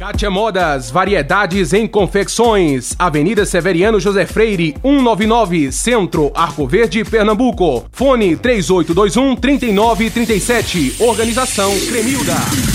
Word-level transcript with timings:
Kátia 0.00 0.30
Modas, 0.30 0.90
variedades 0.90 1.74
em 1.74 1.86
confecções. 1.86 2.96
Avenida 2.98 3.44
Severiano 3.44 4.00
José 4.00 4.24
Freire, 4.24 4.74
199, 4.80 5.70
Centro, 5.70 6.32
Arco 6.34 6.66
Verde, 6.66 7.04
Pernambuco. 7.04 7.84
Fone 7.92 8.34
3821 8.34 9.36
3937. 9.36 10.96
Organização 11.00 11.78
Cremilda. 11.80 12.69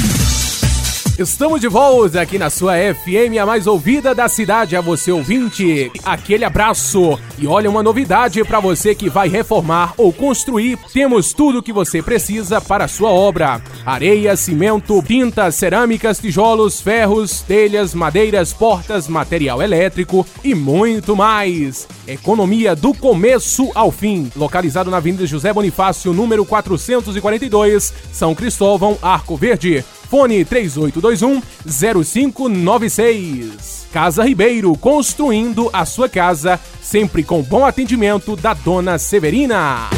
Estamos 1.18 1.62
de 1.62 1.70
volta 1.70 2.20
aqui 2.20 2.38
na 2.38 2.50
sua 2.50 2.74
FM, 2.74 3.40
a 3.42 3.46
mais 3.46 3.68
ouvida 3.68 4.14
da 4.14 4.28
cidade, 4.28 4.76
a 4.76 4.82
você 4.82 5.14
ouvinte. 5.14 5.90
Aquele 6.04 6.44
abraço 6.44 7.18
e 7.40 7.48
olha 7.48 7.70
uma 7.70 7.82
novidade 7.82 8.44
para 8.44 8.60
você 8.60 8.94
que 8.94 9.10
vai 9.10 9.30
reformar 9.30 9.94
ou 9.96 10.12
construir. 10.12 10.78
Temos 10.92 11.32
tudo 11.32 11.60
o 11.60 11.64
que 11.64 11.72
você 11.72 12.02
precisa 12.02 12.60
para 12.60 12.84
a 12.84 12.90
sua 12.90 13.12
obra: 13.12 13.62
areia, 13.86 14.36
cimento, 14.36 15.02
tintas, 15.02 15.56
cerâmicas, 15.56 16.20
tijolos, 16.20 16.82
ferros, 16.82 17.40
telhas, 17.40 17.94
madeiras, 17.94 18.52
portas, 18.52 19.08
material 19.08 19.62
elétrico 19.62 20.28
e 20.44 20.54
muito 20.54 21.16
mais. 21.16 21.88
Economia 22.06 22.76
do 22.76 22.94
começo 22.94 23.72
ao 23.74 23.90
fim. 23.90 24.30
Localizado 24.36 24.92
na 24.92 24.98
Avenida 24.98 25.26
José 25.26 25.54
Bonifácio, 25.54 26.12
número 26.14 26.44
442, 26.44 27.94
São 28.12 28.36
Cristóvão, 28.36 28.98
Arco 29.02 29.38
Verde. 29.38 29.82
Fone 30.10 30.46
3821 30.46 31.42
0596. 31.66 33.88
Casa 33.92 34.24
Ribeiro, 34.24 34.76
construindo 34.78 35.70
a 35.72 35.86
sua 35.86 36.10
casa, 36.10 36.60
sempre 36.82 37.24
com 37.24 37.42
bom 37.42 37.66
atendimento 37.66 38.36
da 38.36 38.54
dona 38.54 38.98
Severina. 38.98 39.90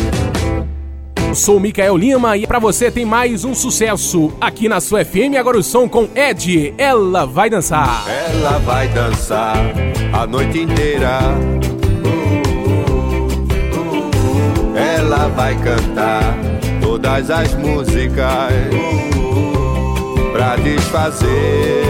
Sou 1.33 1.59
Micael 1.59 1.97
Lima 1.97 2.37
e 2.37 2.47
para 2.47 2.57
você 2.57 2.89
tem 2.89 3.05
mais 3.05 3.43
um 3.43 3.53
sucesso 3.53 4.31
aqui 4.39 4.69
na 4.69 4.79
sua 4.79 5.03
FM. 5.03 5.35
Agora 5.37 5.57
o 5.57 5.63
som 5.63 5.87
com 5.87 6.07
Ed. 6.15 6.73
Ela 6.77 7.25
vai 7.25 7.49
dançar. 7.49 8.05
Ela 8.07 8.57
vai 8.59 8.87
dançar 8.87 9.57
a 10.13 10.25
noite 10.25 10.59
inteira. 10.59 11.19
Ela 14.75 15.27
vai 15.29 15.55
cantar 15.61 16.37
todas 16.81 17.29
as 17.29 17.53
músicas 17.55 18.53
pra 20.47 20.55
desfazer. 20.55 21.83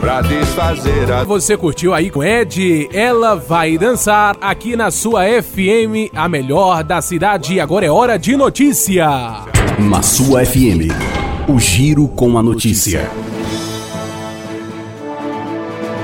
Pra 0.00 0.20
desfazer 0.22 1.12
a. 1.12 1.22
Você 1.22 1.56
curtiu 1.56 1.94
aí 1.94 2.10
com 2.10 2.24
Ed? 2.24 2.88
Ela 2.92 3.36
vai 3.36 3.78
dançar 3.78 4.36
aqui 4.40 4.74
na 4.74 4.90
sua 4.90 5.22
FM, 5.40 6.10
a 6.12 6.28
melhor 6.28 6.82
da 6.82 7.00
cidade. 7.00 7.60
Agora 7.60 7.86
é 7.86 7.90
hora 7.90 8.18
de 8.18 8.36
notícia. 8.36 9.06
Na 9.78 10.02
sua 10.02 10.44
FM, 10.44 10.90
o 11.48 11.60
giro 11.60 12.08
com 12.08 12.36
a 12.36 12.42
notícia. 12.42 13.08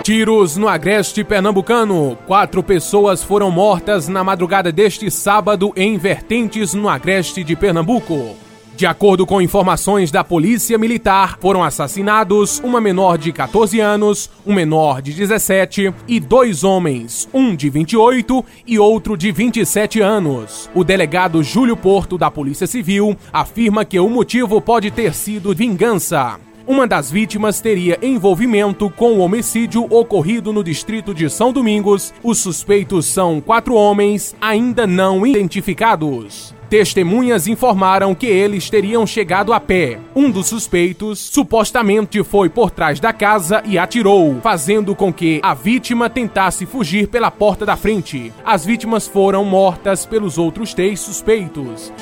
Tiros 0.03 0.57
no 0.57 0.67
agreste 0.67 1.23
pernambucano. 1.23 2.19
Quatro 2.27 2.61
pessoas 2.61 3.23
foram 3.23 3.53
mortas 3.53 4.09
na 4.09 4.25
madrugada 4.25 4.73
deste 4.73 5.09
sábado 5.13 5.73
em 5.77 5.97
vertentes 5.97 6.75
no 6.75 6.89
agreste 6.89 7.45
de 7.45 7.55
Pernambuco. 7.55 8.35
De 8.75 8.85
acordo 8.85 9.25
com 9.25 9.41
informações 9.41 10.11
da 10.11 10.25
Polícia 10.25 10.77
Militar, 10.77 11.39
foram 11.41 11.63
assassinados 11.63 12.59
uma 12.65 12.81
menor 12.81 13.17
de 13.17 13.31
14 13.31 13.79
anos, 13.79 14.29
um 14.45 14.53
menor 14.53 15.01
de 15.01 15.13
17 15.13 15.95
e 16.09 16.19
dois 16.19 16.65
homens, 16.65 17.29
um 17.33 17.55
de 17.55 17.71
28 17.71 18.45
e 18.67 18.81
outro 18.81 19.17
de 19.17 19.31
27 19.31 20.01
anos. 20.01 20.69
O 20.75 20.83
delegado 20.83 21.45
Júlio 21.45 21.77
Porto, 21.77 22.19
da 22.19 22.29
Polícia 22.29 22.67
Civil, 22.67 23.17
afirma 23.33 23.85
que 23.85 24.01
o 24.01 24.11
motivo 24.11 24.61
pode 24.61 24.91
ter 24.91 25.15
sido 25.15 25.55
vingança. 25.55 26.41
Uma 26.67 26.87
das 26.87 27.11
vítimas 27.11 27.61
teria 27.61 27.99
envolvimento 28.03 28.89
com 28.91 29.15
o 29.15 29.19
homicídio 29.19 29.85
ocorrido 29.91 30.53
no 30.53 30.63
distrito 30.63 31.13
de 31.13 31.29
São 31.29 31.53
Domingos. 31.53 32.15
Os 32.23 32.39
suspeitos 32.39 33.07
são 33.07 33.41
quatro 33.41 33.75
homens 33.75 34.37
ainda 34.41 34.87
não 34.87 35.27
identificados. 35.27 36.55
Testemunhas 36.71 37.47
informaram 37.47 38.15
que 38.15 38.27
eles 38.27 38.71
teriam 38.71 39.07
chegado 39.07 39.53
a 39.53 39.61
pé. 39.61 39.99
Um 40.17 40.31
dos 40.31 40.47
suspeitos 40.47 41.19
supostamente 41.19 42.23
foi 42.25 42.49
por 42.49 42.71
trás 42.71 42.99
da 42.99 43.13
casa 43.13 43.63
e 43.67 43.77
atirou, 43.77 44.41
fazendo 44.41 44.95
com 44.95 45.13
que 45.13 45.39
a 45.43 45.53
vítima 45.53 46.09
tentasse 46.09 46.65
fugir 46.65 47.09
pela 47.09 47.31
porta 47.31 47.67
da 47.67 47.77
frente. 47.77 48.33
As 48.43 48.65
vítimas 48.65 49.07
foram 49.07 49.45
mortas 49.45 50.07
pelos 50.07 50.39
outros 50.39 50.73
três 50.73 51.01
suspeitos. 51.01 51.93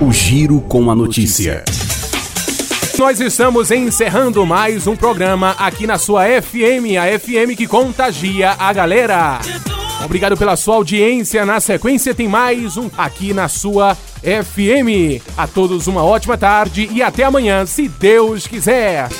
O 0.00 0.12
giro 0.12 0.60
com 0.60 0.90
a 0.90 0.94
notícia. 0.94 1.64
Nós 3.04 3.20
estamos 3.20 3.70
encerrando 3.70 4.46
mais 4.46 4.86
um 4.86 4.96
programa 4.96 5.50
aqui 5.58 5.86
na 5.86 5.98
sua 5.98 6.24
FM, 6.24 6.96
a 6.98 7.18
FM 7.18 7.54
que 7.54 7.66
contagia 7.66 8.52
a 8.58 8.72
galera. 8.72 9.40
Obrigado 10.02 10.38
pela 10.38 10.56
sua 10.56 10.76
audiência. 10.76 11.44
Na 11.44 11.60
sequência 11.60 12.14
tem 12.14 12.26
mais 12.26 12.78
um 12.78 12.88
aqui 12.96 13.34
na 13.34 13.46
sua 13.46 13.94
FM. 14.22 15.22
A 15.36 15.46
todos 15.46 15.86
uma 15.86 16.02
ótima 16.02 16.38
tarde 16.38 16.88
e 16.90 17.02
até 17.02 17.24
amanhã, 17.24 17.66
se 17.66 17.88
Deus 17.88 18.46
quiser. 18.46 19.10